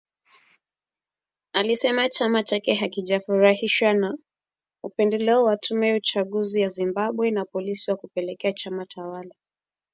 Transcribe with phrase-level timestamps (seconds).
[1.53, 4.17] Alisema chama chake hakijafurahishwa na
[4.83, 9.35] upendeleo wa tume ya uchaguzi ya Zimbabwe, na polisi kwa kukipendelea chama tawala